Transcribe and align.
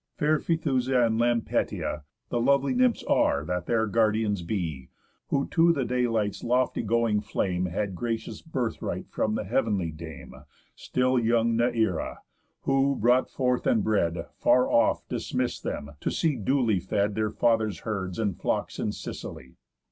Fair 0.17 0.39
Phaëthusa, 0.39 1.05
and 1.05 1.19
Lampetié, 1.19 2.01
The 2.29 2.41
lovely 2.41 2.73
Nymphs 2.73 3.03
are 3.03 3.45
that 3.45 3.67
their 3.67 3.85
guardians 3.85 4.41
be, 4.41 4.89
Who 5.27 5.45
to 5.49 5.71
the 5.71 5.85
daylight's 5.85 6.43
lofty 6.43 6.81
going 6.81 7.21
Flame 7.21 7.67
Had 7.67 7.93
gracious 7.93 8.41
birthright 8.41 9.11
from 9.11 9.35
the 9.35 9.43
heav'nly 9.43 9.91
Dame, 9.91 10.33
Still 10.75 11.19
young 11.19 11.55
Neæra; 11.55 12.17
who 12.61 12.95
(brought 12.95 13.29
forth 13.29 13.67
and 13.67 13.83
bred) 13.83 14.25
Far 14.39 14.67
off 14.71 15.07
dismiss'd 15.07 15.63
them, 15.63 15.91
to 15.99 16.09
see 16.09 16.35
duly 16.35 16.79
fed 16.79 17.13
Their 17.13 17.29
father's 17.29 17.81
herds 17.81 18.17
and 18.17 18.35
flocks 18.35 18.79
in 18.79 18.91
Sicily. 18.93 19.53